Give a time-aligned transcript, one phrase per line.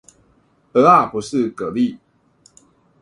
[0.03, 0.05] 蚵仔
[1.11, 1.99] 不是蛤蠣